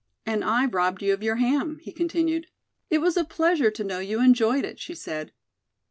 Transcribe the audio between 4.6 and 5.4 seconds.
it," she said.